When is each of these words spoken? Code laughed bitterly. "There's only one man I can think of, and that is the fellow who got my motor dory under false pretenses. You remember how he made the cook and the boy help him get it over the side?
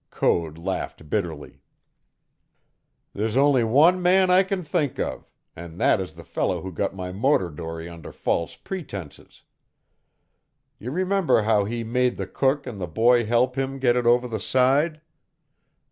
Code 0.09 0.57
laughed 0.57 1.11
bitterly. 1.11 1.61
"There's 3.13 3.37
only 3.37 3.63
one 3.63 4.01
man 4.01 4.31
I 4.31 4.41
can 4.41 4.63
think 4.63 4.97
of, 4.97 5.29
and 5.55 5.79
that 5.79 6.01
is 6.01 6.13
the 6.13 6.23
fellow 6.23 6.61
who 6.61 6.71
got 6.71 6.95
my 6.95 7.11
motor 7.11 7.51
dory 7.51 7.87
under 7.87 8.11
false 8.11 8.55
pretenses. 8.55 9.43
You 10.79 10.89
remember 10.89 11.43
how 11.43 11.65
he 11.65 11.83
made 11.83 12.17
the 12.17 12.25
cook 12.25 12.65
and 12.65 12.79
the 12.79 12.87
boy 12.87 13.27
help 13.27 13.55
him 13.59 13.77
get 13.77 13.95
it 13.95 14.07
over 14.07 14.27
the 14.27 14.39
side? 14.39 15.01